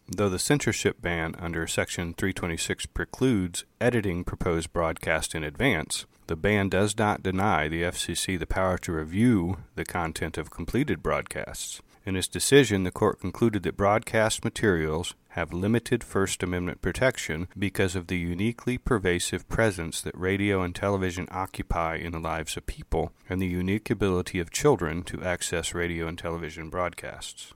Though 0.08 0.30
the 0.30 0.40
censorship 0.40 1.02
ban 1.02 1.36
under 1.40 1.66
Section 1.66 2.14
326 2.14 2.86
precludes 2.88 3.66
editing 3.82 4.24
proposed 4.24 4.72
broadcast 4.72 5.34
in 5.34 5.44
advance, 5.44 6.06
the 6.28 6.36
ban 6.36 6.70
does 6.70 6.98
not 6.98 7.24
deny 7.24 7.68
the 7.68 7.84
FCC 7.84 8.38
the 8.38 8.48
power 8.48 8.78
to 8.80 8.92
review 8.92 9.58
the 9.76 9.86
content 9.86 10.38
of 10.38 10.52
completed 10.52 11.02
broadcasts. 11.02 11.82
In 12.06 12.16
its 12.16 12.28
decision, 12.28 12.84
the 12.84 12.92
court 12.92 13.20
concluded 13.20 13.64
that 13.64 13.76
broadcast 13.76 14.46
materials 14.46 15.16
have 15.30 15.52
limited 15.52 16.04
First 16.04 16.44
Amendment 16.44 16.82
protection 16.82 17.48
because 17.58 17.96
of 17.96 18.08
the 18.08 18.18
uniquely 18.18 18.78
pervasive 18.78 19.50
presence 19.50 20.02
that 20.02 20.18
radio 20.18 20.62
and 20.62 20.76
television 20.76 21.28
occupy 21.32 21.96
in 21.96 22.12
the 22.12 22.20
lives 22.20 22.56
of 22.56 22.68
people 22.68 23.12
and 23.28 23.42
the 23.42 23.48
unique 23.48 23.90
ability 23.90 24.40
of 24.40 24.52
children 24.52 25.02
to 25.04 25.24
access 25.24 25.74
radio 25.74 26.08
and 26.08 26.18
television 26.18 26.70
broadcasts. 26.70 27.54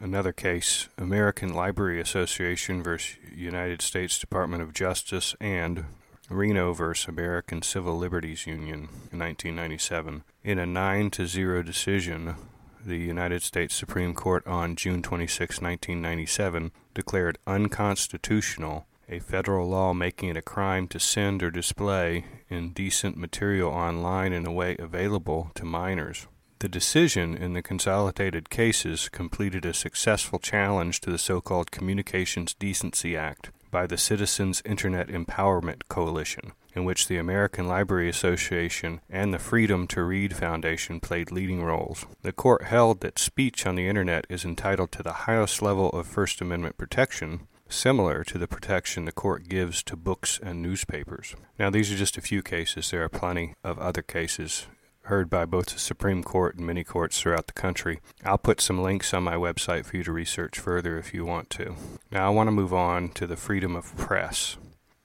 Another 0.00 0.32
case 0.32 0.88
American 0.96 1.52
Library 1.52 2.00
Association 2.00 2.82
versus 2.82 3.18
United 3.30 3.82
States 3.82 4.18
Department 4.18 4.62
of 4.62 4.72
Justice 4.72 5.36
and 5.38 5.84
Reno 6.30 6.72
versus 6.72 7.08
American 7.08 7.60
Civil 7.60 7.98
Liberties 7.98 8.46
Union 8.46 8.88
in 9.12 9.18
1997. 9.18 10.24
In 10.42 10.58
a 10.58 10.64
9 10.64 11.10
to 11.10 11.26
0 11.26 11.62
decision, 11.62 12.36
the 12.84 12.98
United 12.98 13.42
States 13.42 13.74
Supreme 13.74 14.14
Court 14.14 14.46
on 14.46 14.76
June 14.76 15.02
26, 15.02 15.60
1997, 15.60 16.72
declared 16.94 17.38
unconstitutional 17.46 18.86
a 19.08 19.18
federal 19.18 19.68
law 19.68 19.92
making 19.92 20.28
it 20.28 20.36
a 20.36 20.42
crime 20.42 20.86
to 20.86 21.00
send 21.00 21.42
or 21.42 21.50
display 21.50 22.24
indecent 22.48 23.16
material 23.16 23.70
online 23.70 24.32
in 24.32 24.46
a 24.46 24.52
way 24.52 24.76
available 24.78 25.50
to 25.54 25.64
minors. 25.64 26.28
The 26.60 26.68
decision 26.68 27.36
in 27.36 27.54
the 27.54 27.62
consolidated 27.62 28.50
cases 28.50 29.08
completed 29.08 29.64
a 29.64 29.74
successful 29.74 30.38
challenge 30.38 31.00
to 31.00 31.10
the 31.10 31.18
so 31.18 31.40
called 31.40 31.70
Communications 31.70 32.54
Decency 32.54 33.16
Act 33.16 33.50
by 33.70 33.86
the 33.86 33.96
Citizens 33.96 34.62
Internet 34.64 35.08
Empowerment 35.08 35.88
Coalition, 35.88 36.52
in 36.74 36.84
which 36.84 37.08
the 37.08 37.16
American 37.16 37.66
Library 37.66 38.08
Association 38.08 39.00
and 39.08 39.32
the 39.32 39.38
Freedom 39.38 39.86
to 39.88 40.02
Read 40.02 40.36
Foundation 40.36 41.00
played 41.00 41.32
leading 41.32 41.62
roles. 41.62 42.06
The 42.22 42.32
court 42.32 42.64
held 42.64 43.00
that 43.00 43.18
speech 43.18 43.66
on 43.66 43.74
the 43.74 43.88
Internet 43.88 44.26
is 44.28 44.44
entitled 44.44 44.92
to 44.92 45.02
the 45.02 45.12
highest 45.12 45.62
level 45.62 45.90
of 45.90 46.06
First 46.06 46.40
Amendment 46.40 46.76
protection, 46.76 47.48
similar 47.68 48.24
to 48.24 48.38
the 48.38 48.48
protection 48.48 49.04
the 49.04 49.12
court 49.12 49.48
gives 49.48 49.82
to 49.84 49.96
books 49.96 50.40
and 50.42 50.62
newspapers. 50.62 51.34
Now, 51.58 51.70
these 51.70 51.92
are 51.92 51.96
just 51.96 52.18
a 52.18 52.22
few 52.22 52.42
cases. 52.42 52.90
There 52.90 53.04
are 53.04 53.08
plenty 53.08 53.54
of 53.62 53.78
other 53.78 54.02
cases 54.02 54.66
heard 55.04 55.30
by 55.30 55.44
both 55.44 55.66
the 55.66 55.78
Supreme 55.78 56.22
Court 56.22 56.56
and 56.56 56.66
many 56.66 56.84
courts 56.84 57.20
throughout 57.20 57.46
the 57.48 57.52
country. 57.52 58.00
I'll 58.24 58.38
put 58.38 58.60
some 58.60 58.80
links 58.80 59.12
on 59.12 59.24
my 59.24 59.34
website 59.34 59.84
for 59.84 59.96
you 59.96 60.04
to 60.04 60.12
research 60.12 60.58
further 60.58 60.98
if 60.98 61.12
you 61.12 61.24
want 61.24 61.50
to. 61.50 61.74
Now, 62.12 62.26
I 62.26 62.30
want 62.30 62.46
to 62.46 62.52
move 62.52 62.72
on 62.72 63.08
to 63.10 63.26
the 63.26 63.36
freedom 63.36 63.74
of 63.74 63.96
press. 63.96 64.56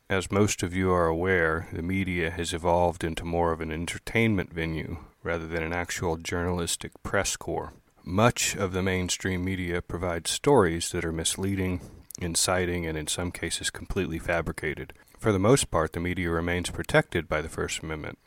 As 0.08 0.32
most 0.32 0.62
of 0.62 0.76
you 0.76 0.92
are 0.92 1.08
aware, 1.08 1.68
the 1.74 1.82
media 1.82 2.30
has 2.30 2.54
evolved 2.54 3.04
into 3.04 3.26
more 3.26 3.52
of 3.52 3.60
an 3.60 3.72
entertainment 3.72 4.54
venue 4.54 4.98
rather 5.24 5.48
than 5.48 5.64
an 5.64 5.74
actual 5.74 6.18
journalistic 6.18 6.92
press 7.02 7.36
corps. 7.36 7.74
Much 8.04 8.56
of 8.56 8.72
the 8.72 8.84
mainstream 8.84 9.44
media 9.44 9.82
provides 9.82 10.30
stories 10.30 10.92
that 10.92 11.04
are 11.04 11.12
misleading, 11.12 11.82
inciting, 12.22 12.86
and 12.86 12.96
in 12.96 13.08
some 13.08 13.32
cases 13.32 13.72
completely 13.72 14.20
fabricated. 14.20 14.94
For 15.18 15.32
the 15.32 15.40
most 15.40 15.72
part, 15.72 15.94
the 15.94 16.00
media 16.00 16.30
remains 16.30 16.70
protected 16.70 17.28
by 17.28 17.42
the 17.42 17.50
First 17.50 17.82
Amendment 17.82 18.20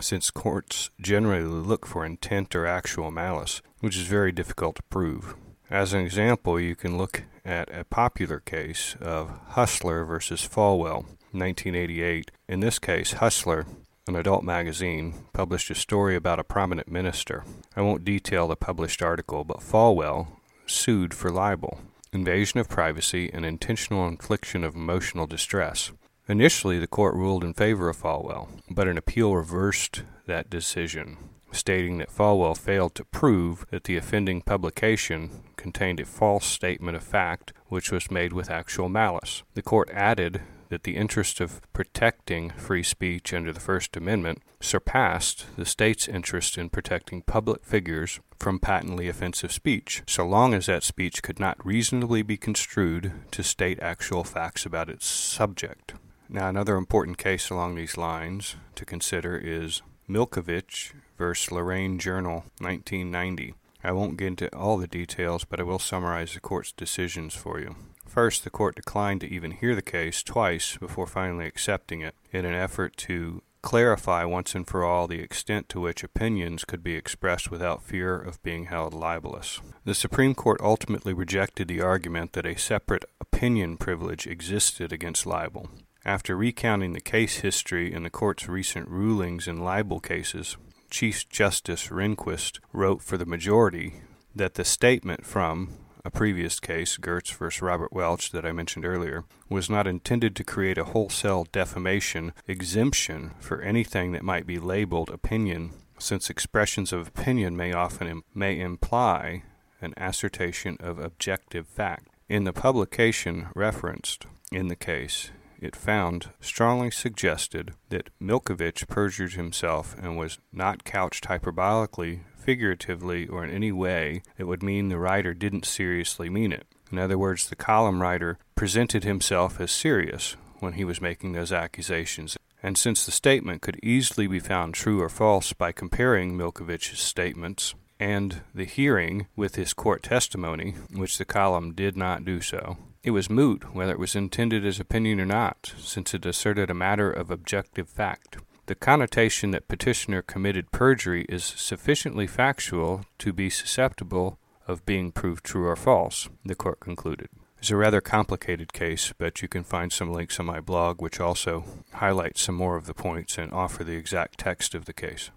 since 0.00 0.30
courts 0.30 0.90
generally 1.00 1.44
look 1.44 1.86
for 1.86 2.04
intent 2.04 2.54
or 2.54 2.66
actual 2.66 3.10
malice, 3.10 3.62
which 3.80 3.96
is 3.96 4.06
very 4.06 4.32
difficult 4.32 4.76
to 4.76 4.82
prove. 4.84 5.34
As 5.70 5.94
an 5.94 6.00
example, 6.00 6.60
you 6.60 6.76
can 6.76 6.98
look 6.98 7.22
at 7.42 7.74
a 7.74 7.84
popular 7.84 8.38
case 8.40 8.96
of 9.00 9.30
Hustler 9.48 10.04
versus 10.04 10.46
Falwell, 10.46 11.06
1988. 11.32 12.30
In 12.48 12.60
this 12.60 12.78
case, 12.78 13.14
Hustler, 13.14 13.66
an 14.06 14.16
adult 14.16 14.44
magazine, 14.44 15.14
published 15.32 15.70
a 15.70 15.74
story 15.74 16.16
about 16.16 16.38
a 16.38 16.44
prominent 16.44 16.88
minister. 16.88 17.44
I 17.76 17.82
won't 17.82 18.04
detail 18.04 18.48
the 18.48 18.56
published 18.56 19.02
article, 19.02 19.44
but 19.44 19.60
Falwell 19.60 20.28
sued 20.66 21.14
for 21.14 21.30
libel, 21.30 21.80
invasion 22.12 22.60
of 22.60 22.68
privacy, 22.68 23.30
and 23.32 23.44
intentional 23.44 24.06
infliction 24.06 24.64
of 24.64 24.74
emotional 24.74 25.26
distress. 25.26 25.92
Initially, 26.28 26.78
the 26.78 26.86
court 26.86 27.14
ruled 27.14 27.44
in 27.44 27.54
favor 27.54 27.88
of 27.88 27.96
Falwell, 27.96 28.48
but 28.70 28.88
an 28.88 28.96
appeal 28.96 29.34
reversed 29.34 30.02
that 30.26 30.48
decision, 30.48 31.16
stating 31.50 31.98
that 31.98 32.10
Falwell 32.10 32.56
failed 32.56 32.94
to 32.94 33.04
prove 33.04 33.66
that 33.70 33.84
the 33.84 33.96
offending 33.96 34.40
publication 34.40 35.30
contained 35.56 36.00
a 36.00 36.04
false 36.04 36.46
statement 36.46 36.96
of 36.96 37.02
fact 37.02 37.52
which 37.66 37.90
was 37.90 38.10
made 38.10 38.32
with 38.32 38.50
actual 38.50 38.88
malice. 38.88 39.42
The 39.54 39.62
court 39.62 39.90
added 39.92 40.42
that 40.72 40.84
the 40.84 40.96
interest 40.96 41.38
of 41.38 41.60
protecting 41.74 42.48
free 42.48 42.82
speech 42.82 43.34
under 43.34 43.52
the 43.52 43.60
First 43.60 43.94
Amendment 43.94 44.40
surpassed 44.58 45.44
the 45.54 45.66
state's 45.66 46.08
interest 46.08 46.56
in 46.56 46.70
protecting 46.70 47.20
public 47.20 47.62
figures 47.62 48.20
from 48.38 48.58
patently 48.58 49.06
offensive 49.06 49.52
speech, 49.52 50.02
so 50.06 50.26
long 50.26 50.54
as 50.54 50.64
that 50.64 50.82
speech 50.82 51.22
could 51.22 51.38
not 51.38 51.62
reasonably 51.64 52.22
be 52.22 52.38
construed 52.38 53.12
to 53.32 53.42
state 53.42 53.78
actual 53.80 54.24
facts 54.24 54.64
about 54.64 54.88
its 54.88 55.06
subject. 55.06 55.92
Now, 56.26 56.48
another 56.48 56.76
important 56.76 57.18
case 57.18 57.50
along 57.50 57.74
these 57.74 57.98
lines 57.98 58.56
to 58.76 58.86
consider 58.86 59.36
is 59.36 59.82
Milkovich 60.08 60.94
versus 61.18 61.52
Lorain 61.52 61.98
Journal, 61.98 62.46
1990. 62.60 63.52
I 63.84 63.92
won't 63.92 64.16
get 64.16 64.28
into 64.28 64.56
all 64.56 64.78
the 64.78 64.86
details, 64.86 65.44
but 65.44 65.60
I 65.60 65.64
will 65.64 65.78
summarize 65.78 66.32
the 66.32 66.40
court's 66.40 66.72
decisions 66.72 67.34
for 67.34 67.60
you. 67.60 67.76
First, 68.12 68.44
the 68.44 68.50
court 68.50 68.76
declined 68.76 69.22
to 69.22 69.26
even 69.26 69.52
hear 69.52 69.74
the 69.74 69.80
case 69.80 70.22
twice 70.22 70.76
before 70.76 71.06
finally 71.06 71.46
accepting 71.46 72.02
it 72.02 72.14
in 72.30 72.44
an 72.44 72.52
effort 72.52 72.94
to 73.08 73.40
clarify 73.62 74.22
once 74.26 74.54
and 74.54 74.68
for 74.68 74.84
all 74.84 75.06
the 75.06 75.20
extent 75.20 75.70
to 75.70 75.80
which 75.80 76.04
opinions 76.04 76.66
could 76.66 76.84
be 76.84 76.94
expressed 76.94 77.50
without 77.50 77.82
fear 77.82 78.14
of 78.20 78.42
being 78.42 78.66
held 78.66 78.92
libelous. 78.92 79.62
The 79.86 79.94
Supreme 79.94 80.34
Court 80.34 80.60
ultimately 80.60 81.14
rejected 81.14 81.68
the 81.68 81.80
argument 81.80 82.34
that 82.34 82.44
a 82.44 82.58
separate 82.58 83.06
opinion 83.18 83.78
privilege 83.78 84.26
existed 84.26 84.92
against 84.92 85.24
libel. 85.24 85.70
After 86.04 86.36
recounting 86.36 86.92
the 86.92 87.00
case 87.00 87.36
history 87.36 87.94
and 87.94 88.04
the 88.04 88.10
court's 88.10 88.46
recent 88.46 88.90
rulings 88.90 89.48
in 89.48 89.64
libel 89.64 90.00
cases, 90.00 90.58
Chief 90.90 91.26
Justice 91.30 91.88
Rehnquist 91.88 92.60
wrote 92.74 93.00
for 93.00 93.16
the 93.16 93.24
majority 93.24 94.02
that 94.34 94.52
the 94.52 94.66
statement 94.66 95.24
from 95.24 95.78
a 96.04 96.10
previous 96.10 96.58
case, 96.60 96.96
Gertz 96.96 97.32
v. 97.32 97.64
Robert 97.64 97.92
Welch, 97.92 98.30
that 98.32 98.44
I 98.44 98.52
mentioned 98.52 98.84
earlier, 98.84 99.24
was 99.48 99.70
not 99.70 99.86
intended 99.86 100.34
to 100.36 100.44
create 100.44 100.78
a 100.78 100.84
wholesale 100.84 101.46
defamation 101.52 102.32
exemption 102.46 103.32
for 103.38 103.60
anything 103.62 104.12
that 104.12 104.24
might 104.24 104.46
be 104.46 104.58
labeled 104.58 105.10
opinion, 105.10 105.70
since 105.98 106.28
expressions 106.28 106.92
of 106.92 107.08
opinion 107.08 107.56
may 107.56 107.72
often 107.72 108.08
Im- 108.08 108.24
may 108.34 108.58
imply 108.58 109.44
an 109.80 109.94
assertion 109.96 110.76
of 110.80 110.98
objective 110.98 111.66
fact. 111.66 112.08
In 112.28 112.44
the 112.44 112.52
publication 112.52 113.48
referenced 113.54 114.26
in 114.50 114.68
the 114.68 114.76
case, 114.76 115.30
it 115.62 115.76
found 115.76 116.30
strongly 116.40 116.90
suggested 116.90 117.72
that 117.88 118.10
Milkovich 118.20 118.88
perjured 118.88 119.34
himself 119.34 119.94
and 119.96 120.18
was 120.18 120.38
not 120.52 120.82
couched 120.82 121.28
hyperbolically, 121.28 122.20
figuratively, 122.36 123.28
or 123.28 123.44
in 123.44 123.50
any 123.50 123.70
way 123.70 124.22
that 124.36 124.46
would 124.46 124.62
mean 124.62 124.88
the 124.88 124.98
writer 124.98 125.32
didn't 125.32 125.64
seriously 125.64 126.28
mean 126.28 126.52
it. 126.52 126.66
In 126.90 126.98
other 126.98 127.16
words, 127.16 127.48
the 127.48 127.56
column 127.56 128.02
writer 128.02 128.38
presented 128.56 129.04
himself 129.04 129.60
as 129.60 129.70
serious 129.70 130.36
when 130.58 130.72
he 130.72 130.84
was 130.84 131.00
making 131.00 131.32
those 131.32 131.52
accusations. 131.52 132.36
And 132.60 132.76
since 132.76 133.06
the 133.06 133.12
statement 133.12 133.62
could 133.62 133.78
easily 133.82 134.26
be 134.26 134.40
found 134.40 134.74
true 134.74 135.00
or 135.00 135.08
false 135.08 135.52
by 135.52 135.70
comparing 135.70 136.36
Milkovich's 136.36 137.00
statements 137.00 137.74
and 138.00 138.40
the 138.52 138.64
hearing 138.64 139.28
with 139.36 139.54
his 139.54 139.74
court 139.74 140.02
testimony, 140.02 140.74
which 140.92 141.18
the 141.18 141.24
column 141.24 141.72
did 141.72 141.96
not 141.96 142.24
do 142.24 142.40
so, 142.40 142.76
it 143.02 143.10
was 143.10 143.30
moot 143.30 143.74
whether 143.74 143.92
it 143.92 143.98
was 143.98 144.14
intended 144.14 144.64
as 144.64 144.78
opinion 144.78 145.20
or 145.20 145.26
not, 145.26 145.74
since 145.78 146.14
it 146.14 146.26
asserted 146.26 146.70
a 146.70 146.74
matter 146.74 147.10
of 147.10 147.30
objective 147.30 147.88
fact. 147.88 148.38
The 148.66 148.74
connotation 148.74 149.50
that 149.50 149.68
petitioner 149.68 150.22
committed 150.22 150.70
perjury 150.70 151.26
is 151.28 151.44
sufficiently 151.44 152.26
factual 152.26 153.04
to 153.18 153.32
be 153.32 153.50
susceptible 153.50 154.38
of 154.68 154.86
being 154.86 155.10
proved 155.10 155.44
true 155.44 155.66
or 155.66 155.76
false, 155.76 156.28
the 156.44 156.54
court 156.54 156.78
concluded. 156.78 157.28
It's 157.58 157.70
a 157.70 157.76
rather 157.76 158.00
complicated 158.00 158.72
case, 158.72 159.12
but 159.18 159.42
you 159.42 159.48
can 159.48 159.64
find 159.64 159.92
some 159.92 160.12
links 160.12 160.38
on 160.40 160.46
my 160.46 160.60
blog 160.60 161.00
which 161.00 161.20
also 161.20 161.64
highlight 161.94 162.38
some 162.38 162.54
more 162.54 162.76
of 162.76 162.86
the 162.86 162.94
points 162.94 163.38
and 163.38 163.52
offer 163.52 163.84
the 163.84 163.96
exact 163.96 164.38
text 164.38 164.74
of 164.74 164.84
the 164.84 164.92
case. 164.92 165.30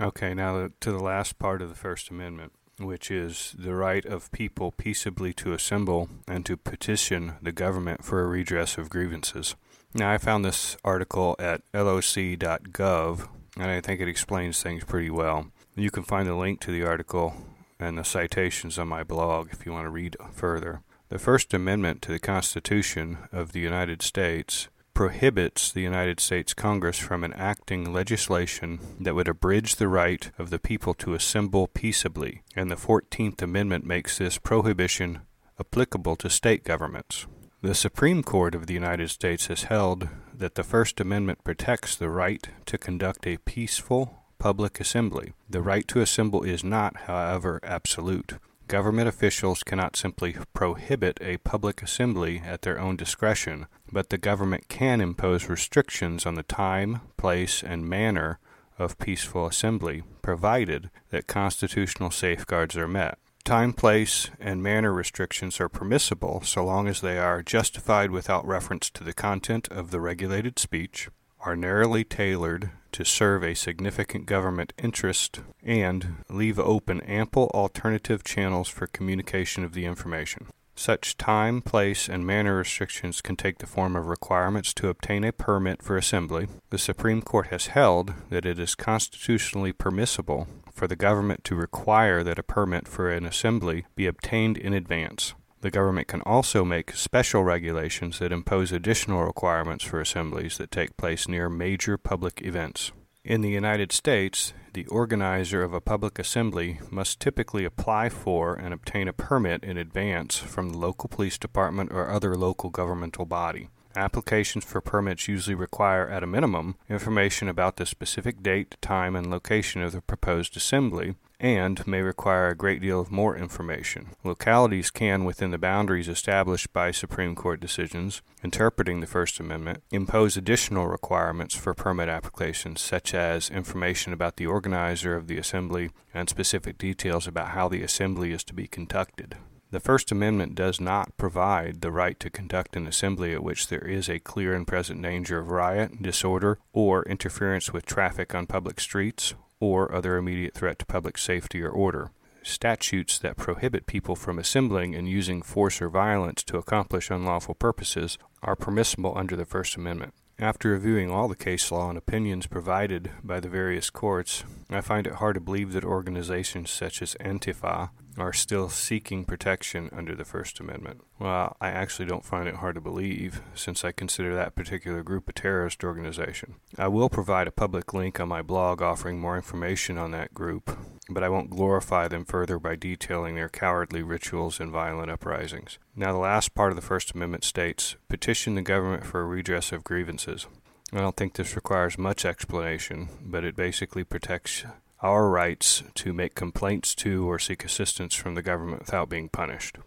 Okay, 0.00 0.32
now 0.32 0.68
to 0.80 0.92
the 0.92 1.02
last 1.02 1.38
part 1.38 1.60
of 1.60 1.68
the 1.68 1.74
First 1.74 2.10
Amendment 2.10 2.52
which 2.78 3.10
is 3.10 3.54
the 3.58 3.74
right 3.74 4.04
of 4.04 4.30
people 4.32 4.72
peaceably 4.72 5.32
to 5.34 5.52
assemble 5.52 6.08
and 6.26 6.44
to 6.46 6.56
petition 6.56 7.34
the 7.42 7.52
government 7.52 8.04
for 8.04 8.22
a 8.22 8.26
redress 8.26 8.78
of 8.78 8.90
grievances. 8.90 9.54
Now, 9.94 10.12
I 10.12 10.18
found 10.18 10.44
this 10.44 10.76
article 10.84 11.34
at 11.38 11.62
loc.gov, 11.72 13.28
and 13.56 13.70
I 13.70 13.80
think 13.80 14.00
it 14.00 14.08
explains 14.08 14.62
things 14.62 14.84
pretty 14.84 15.10
well. 15.10 15.48
You 15.74 15.90
can 15.90 16.02
find 16.02 16.28
the 16.28 16.34
link 16.34 16.60
to 16.60 16.70
the 16.70 16.84
article 16.84 17.34
and 17.80 17.96
the 17.96 18.04
citations 18.04 18.78
on 18.78 18.88
my 18.88 19.02
blog 19.02 19.48
if 19.52 19.64
you 19.64 19.72
want 19.72 19.86
to 19.86 19.90
read 19.90 20.16
further. 20.32 20.82
The 21.08 21.18
First 21.18 21.54
Amendment 21.54 22.02
to 22.02 22.12
the 22.12 22.18
Constitution 22.18 23.18
of 23.32 23.52
the 23.52 23.60
United 23.60 24.02
States 24.02 24.68
prohibits 24.98 25.70
the 25.70 25.80
United 25.80 26.18
States 26.18 26.52
Congress 26.52 26.98
from 26.98 27.22
enacting 27.22 27.92
legislation 27.92 28.80
that 28.98 29.14
would 29.14 29.28
abridge 29.28 29.76
the 29.76 29.86
right 29.86 30.32
of 30.38 30.50
the 30.50 30.58
people 30.58 30.92
to 30.92 31.14
assemble 31.14 31.68
peaceably, 31.68 32.42
and 32.56 32.68
the 32.68 32.76
Fourteenth 32.76 33.40
Amendment 33.40 33.86
makes 33.86 34.18
this 34.18 34.38
prohibition 34.38 35.20
applicable 35.60 36.16
to 36.16 36.28
state 36.28 36.64
governments. 36.64 37.28
The 37.62 37.76
Supreme 37.76 38.24
Court 38.24 38.56
of 38.56 38.66
the 38.66 38.74
United 38.74 39.08
States 39.10 39.46
has 39.46 39.62
held 39.62 40.08
that 40.34 40.56
the 40.56 40.64
First 40.64 40.98
Amendment 40.98 41.44
protects 41.44 41.94
the 41.94 42.10
right 42.10 42.48
to 42.66 42.76
conduct 42.76 43.24
a 43.24 43.36
peaceful 43.36 44.24
public 44.40 44.80
assembly. 44.80 45.32
The 45.48 45.62
right 45.62 45.86
to 45.86 46.00
assemble 46.00 46.42
is 46.42 46.64
not, 46.64 47.02
however, 47.02 47.60
absolute. 47.62 48.32
Government 48.68 49.08
officials 49.08 49.62
cannot 49.62 49.96
simply 49.96 50.36
prohibit 50.52 51.16
a 51.22 51.38
public 51.38 51.82
assembly 51.82 52.42
at 52.44 52.60
their 52.60 52.78
own 52.78 52.96
discretion, 52.96 53.66
but 53.90 54.10
the 54.10 54.18
government 54.18 54.68
can 54.68 55.00
impose 55.00 55.48
restrictions 55.48 56.26
on 56.26 56.34
the 56.34 56.42
time, 56.42 57.00
place, 57.16 57.62
and 57.62 57.88
manner 57.88 58.38
of 58.78 58.98
peaceful 58.98 59.46
assembly, 59.46 60.02
provided 60.20 60.90
that 61.08 61.26
constitutional 61.26 62.10
safeguards 62.10 62.76
are 62.76 62.86
met. 62.86 63.18
Time, 63.42 63.72
place, 63.72 64.28
and 64.38 64.62
manner 64.62 64.92
restrictions 64.92 65.58
are 65.62 65.70
permissible 65.70 66.42
so 66.42 66.62
long 66.62 66.88
as 66.88 67.00
they 67.00 67.18
are 67.18 67.42
justified 67.42 68.10
without 68.10 68.46
reference 68.46 68.90
to 68.90 69.02
the 69.02 69.14
content 69.14 69.66
of 69.68 69.90
the 69.90 70.00
regulated 70.00 70.58
speech, 70.58 71.08
are 71.48 71.56
narrowly 71.56 72.04
tailored 72.04 72.68
to 72.92 73.06
serve 73.06 73.42
a 73.42 73.54
significant 73.54 74.26
government 74.26 74.74
interest 74.76 75.40
and 75.62 76.16
leave 76.28 76.58
open 76.58 77.00
ample 77.00 77.50
alternative 77.54 78.22
channels 78.22 78.68
for 78.68 78.86
communication 78.86 79.64
of 79.64 79.72
the 79.72 79.86
information. 79.86 80.46
Such 80.74 81.16
time, 81.16 81.62
place, 81.62 82.06
and 82.06 82.26
manner 82.26 82.58
restrictions 82.58 83.22
can 83.22 83.34
take 83.34 83.58
the 83.58 83.66
form 83.66 83.96
of 83.96 84.08
requirements 84.08 84.74
to 84.74 84.90
obtain 84.90 85.24
a 85.24 85.32
permit 85.32 85.82
for 85.82 85.96
assembly. 85.96 86.48
The 86.68 86.76
Supreme 86.76 87.22
Court 87.22 87.46
has 87.46 87.68
held 87.68 88.12
that 88.28 88.44
it 88.44 88.58
is 88.58 88.74
constitutionally 88.74 89.72
permissible 89.72 90.48
for 90.70 90.86
the 90.86 90.96
government 90.96 91.44
to 91.44 91.54
require 91.54 92.22
that 92.24 92.38
a 92.38 92.42
permit 92.42 92.86
for 92.86 93.10
an 93.10 93.24
assembly 93.24 93.86
be 93.96 94.06
obtained 94.06 94.58
in 94.58 94.74
advance. 94.74 95.32
The 95.60 95.70
government 95.70 96.06
can 96.06 96.20
also 96.22 96.64
make 96.64 96.92
special 96.92 97.42
regulations 97.42 98.20
that 98.20 98.32
impose 98.32 98.70
additional 98.70 99.24
requirements 99.24 99.84
for 99.84 100.00
assemblies 100.00 100.56
that 100.58 100.70
take 100.70 100.96
place 100.96 101.26
near 101.26 101.48
major 101.48 101.98
public 101.98 102.40
events. 102.44 102.92
In 103.24 103.40
the 103.40 103.50
United 103.50 103.90
States, 103.90 104.54
the 104.72 104.86
organizer 104.86 105.62
of 105.62 105.74
a 105.74 105.80
public 105.80 106.18
assembly 106.18 106.78
must 106.90 107.18
typically 107.18 107.64
apply 107.64 108.08
for 108.08 108.54
and 108.54 108.72
obtain 108.72 109.08
a 109.08 109.12
permit 109.12 109.64
in 109.64 109.76
advance 109.76 110.38
from 110.38 110.70
the 110.70 110.78
local 110.78 111.08
police 111.08 111.36
department 111.36 111.90
or 111.92 112.08
other 112.08 112.36
local 112.36 112.70
governmental 112.70 113.26
body. 113.26 113.68
Applications 113.96 114.64
for 114.64 114.80
permits 114.80 115.26
usually 115.26 115.56
require, 115.56 116.08
at 116.08 116.22
a 116.22 116.26
minimum, 116.26 116.76
information 116.88 117.48
about 117.48 117.76
the 117.76 117.86
specific 117.86 118.42
date, 118.42 118.76
time, 118.80 119.16
and 119.16 119.28
location 119.28 119.82
of 119.82 119.90
the 119.90 120.00
proposed 120.00 120.56
assembly, 120.56 121.16
and 121.40 121.86
may 121.86 122.02
require 122.02 122.48
a 122.48 122.56
great 122.56 122.80
deal 122.80 123.00
of 123.00 123.10
more 123.10 123.36
information. 123.36 124.08
Localities 124.24 124.90
can, 124.90 125.24
within 125.24 125.50
the 125.50 125.58
boundaries 125.58 126.08
established 126.08 126.72
by 126.72 126.90
Supreme 126.90 127.34
Court 127.34 127.60
decisions 127.60 128.22
interpreting 128.42 129.00
the 129.00 129.06
First 129.06 129.40
Amendment, 129.40 129.82
impose 129.90 130.36
additional 130.36 130.86
requirements 130.86 131.54
for 131.54 131.74
permit 131.74 132.08
applications, 132.08 132.80
such 132.80 133.14
as 133.14 133.50
information 133.50 134.12
about 134.12 134.36
the 134.36 134.46
organizer 134.46 135.14
of 135.14 135.26
the 135.26 135.38
assembly 135.38 135.90
and 136.12 136.28
specific 136.28 136.78
details 136.78 137.26
about 137.26 137.48
how 137.48 137.68
the 137.68 137.82
assembly 137.82 138.32
is 138.32 138.44
to 138.44 138.54
be 138.54 138.66
conducted. 138.66 139.36
The 139.70 139.80
First 139.80 140.10
Amendment 140.10 140.54
does 140.54 140.80
not 140.80 141.14
provide 141.18 141.82
the 141.82 141.92
right 141.92 142.18
to 142.20 142.30
conduct 142.30 142.74
an 142.74 142.86
assembly 142.86 143.34
at 143.34 143.42
which 143.42 143.68
there 143.68 143.86
is 143.86 144.08
a 144.08 144.18
clear 144.18 144.54
and 144.54 144.66
present 144.66 145.02
danger 145.02 145.38
of 145.38 145.50
riot, 145.50 146.02
disorder, 146.02 146.58
or 146.72 147.02
interference 147.02 147.70
with 147.70 147.84
traffic 147.84 148.34
on 148.34 148.46
public 148.46 148.80
streets, 148.80 149.34
or 149.60 149.94
other 149.94 150.16
immediate 150.16 150.54
threat 150.54 150.78
to 150.78 150.86
public 150.86 151.18
safety 151.18 151.62
or 151.62 151.70
order. 151.70 152.10
Statutes 152.42 153.18
that 153.18 153.36
prohibit 153.36 153.86
people 153.86 154.16
from 154.16 154.38
assembling 154.38 154.94
and 154.94 155.08
using 155.08 155.42
force 155.42 155.82
or 155.82 155.88
violence 155.88 156.42
to 156.44 156.56
accomplish 156.56 157.10
unlawful 157.10 157.54
purposes 157.54 158.16
are 158.42 158.56
permissible 158.56 159.12
under 159.16 159.36
the 159.36 159.44
First 159.44 159.76
Amendment. 159.76 160.14
After 160.38 160.70
reviewing 160.70 161.10
all 161.10 161.26
the 161.26 161.34
case 161.34 161.72
law 161.72 161.88
and 161.88 161.98
opinions 161.98 162.46
provided 162.46 163.10
by 163.24 163.40
the 163.40 163.48
various 163.48 163.90
courts, 163.90 164.44
I 164.70 164.80
find 164.80 165.06
it 165.06 165.14
hard 165.14 165.34
to 165.34 165.40
believe 165.40 165.72
that 165.72 165.84
organizations 165.84 166.70
such 166.70 167.02
as 167.02 167.16
Antifa 167.16 167.90
are 168.20 168.32
still 168.32 168.68
seeking 168.68 169.24
protection 169.24 169.90
under 169.92 170.14
the 170.14 170.24
First 170.24 170.60
Amendment. 170.60 171.02
Well, 171.18 171.56
I 171.60 171.68
actually 171.68 172.06
don't 172.06 172.24
find 172.24 172.48
it 172.48 172.56
hard 172.56 172.74
to 172.74 172.80
believe, 172.80 173.40
since 173.54 173.84
I 173.84 173.92
consider 173.92 174.34
that 174.34 174.54
particular 174.54 175.02
group 175.02 175.28
a 175.28 175.32
terrorist 175.32 175.84
organization. 175.84 176.56
I 176.76 176.88
will 176.88 177.08
provide 177.08 177.46
a 177.46 177.52
public 177.52 177.92
link 177.94 178.20
on 178.20 178.28
my 178.28 178.42
blog 178.42 178.82
offering 178.82 179.20
more 179.20 179.36
information 179.36 179.98
on 179.98 180.10
that 180.12 180.34
group, 180.34 180.76
but 181.08 181.22
I 181.22 181.28
won't 181.28 181.50
glorify 181.50 182.08
them 182.08 182.24
further 182.24 182.58
by 182.58 182.76
detailing 182.76 183.34
their 183.34 183.48
cowardly 183.48 184.02
rituals 184.02 184.60
and 184.60 184.70
violent 184.70 185.10
uprisings. 185.10 185.78
Now, 185.96 186.12
the 186.12 186.18
last 186.18 186.54
part 186.54 186.72
of 186.72 186.76
the 186.76 186.82
First 186.82 187.12
Amendment 187.12 187.44
states 187.44 187.96
petition 188.08 188.54
the 188.54 188.62
government 188.62 189.06
for 189.06 189.20
a 189.20 189.26
redress 189.26 189.72
of 189.72 189.84
grievances. 189.84 190.46
I 190.92 191.00
don't 191.00 191.16
think 191.16 191.34
this 191.34 191.54
requires 191.54 191.98
much 191.98 192.24
explanation, 192.24 193.08
but 193.22 193.44
it 193.44 193.54
basically 193.54 194.04
protects 194.04 194.64
our 195.00 195.28
rights 195.28 195.82
to 195.94 196.12
make 196.12 196.34
complaints 196.34 196.94
to 196.96 197.28
or 197.30 197.38
seek 197.38 197.64
assistance 197.64 198.14
from 198.14 198.34
the 198.34 198.42
government 198.42 198.80
without 198.80 199.08
being 199.08 199.28
punished. 199.28 199.78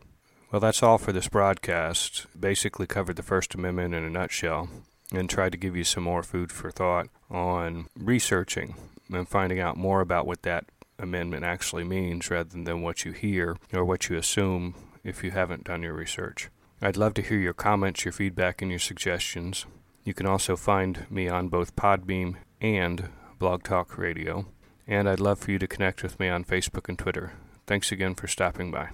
Well, 0.51 0.59
that's 0.59 0.83
all 0.83 0.97
for 0.97 1.11
this 1.11 1.27
broadcast. 1.27 2.27
Basically, 2.37 2.87
covered 2.87 3.15
the 3.15 3.23
First 3.23 3.55
Amendment 3.55 3.95
in 3.95 4.03
a 4.03 4.09
nutshell 4.09 4.69
and 5.11 5.29
tried 5.29 5.51
to 5.53 5.57
give 5.57 5.75
you 5.75 5.83
some 5.83 6.03
more 6.03 6.23
food 6.23 6.51
for 6.51 6.71
thought 6.71 7.07
on 7.29 7.87
researching 7.95 8.75
and 9.11 9.27
finding 9.27 9.59
out 9.59 9.77
more 9.77 10.01
about 10.01 10.25
what 10.25 10.41
that 10.43 10.65
amendment 10.99 11.43
actually 11.43 11.83
means 11.83 12.29
rather 12.29 12.49
than 12.49 12.81
what 12.81 13.05
you 13.05 13.11
hear 13.11 13.57
or 13.73 13.83
what 13.83 14.09
you 14.09 14.17
assume 14.17 14.75
if 15.03 15.23
you 15.23 15.31
haven't 15.31 15.63
done 15.63 15.83
your 15.83 15.93
research. 15.93 16.49
I'd 16.81 16.97
love 16.97 17.13
to 17.15 17.21
hear 17.21 17.37
your 17.37 17.53
comments, 17.53 18.05
your 18.05 18.11
feedback, 18.11 18.61
and 18.61 18.71
your 18.71 18.79
suggestions. 18.79 19.65
You 20.03 20.13
can 20.13 20.25
also 20.25 20.55
find 20.55 21.05
me 21.09 21.27
on 21.29 21.47
both 21.47 21.75
Podbean 21.75 22.35
and 22.59 23.09
Blog 23.39 23.63
Talk 23.63 23.97
Radio 23.97 24.45
and 24.91 25.07
I'd 25.07 25.21
love 25.21 25.39
for 25.39 25.51
you 25.51 25.57
to 25.57 25.67
connect 25.67 26.03
with 26.03 26.19
me 26.19 26.27
on 26.27 26.43
Facebook 26.43 26.89
and 26.89 26.99
Twitter. 26.99 27.31
Thanks 27.65 27.93
again 27.93 28.13
for 28.13 28.27
stopping 28.27 28.71
by. 28.71 28.89